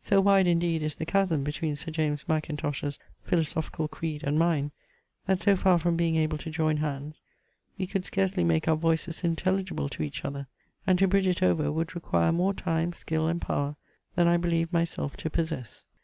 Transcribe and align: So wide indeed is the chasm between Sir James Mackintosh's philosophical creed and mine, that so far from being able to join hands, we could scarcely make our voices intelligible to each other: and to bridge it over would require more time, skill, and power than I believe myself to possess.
So 0.00 0.20
wide 0.20 0.46
indeed 0.46 0.80
is 0.84 0.94
the 0.94 1.04
chasm 1.04 1.42
between 1.42 1.74
Sir 1.74 1.90
James 1.90 2.28
Mackintosh's 2.28 3.00
philosophical 3.24 3.88
creed 3.88 4.22
and 4.22 4.38
mine, 4.38 4.70
that 5.26 5.40
so 5.40 5.56
far 5.56 5.76
from 5.80 5.96
being 5.96 6.14
able 6.14 6.38
to 6.38 6.50
join 6.52 6.76
hands, 6.76 7.20
we 7.76 7.88
could 7.88 8.04
scarcely 8.04 8.44
make 8.44 8.68
our 8.68 8.76
voices 8.76 9.24
intelligible 9.24 9.88
to 9.88 10.04
each 10.04 10.24
other: 10.24 10.46
and 10.86 11.00
to 11.00 11.08
bridge 11.08 11.26
it 11.26 11.42
over 11.42 11.72
would 11.72 11.96
require 11.96 12.30
more 12.30 12.54
time, 12.54 12.92
skill, 12.92 13.26
and 13.26 13.42
power 13.42 13.74
than 14.14 14.28
I 14.28 14.36
believe 14.36 14.72
myself 14.72 15.16
to 15.16 15.28
possess. 15.28 15.84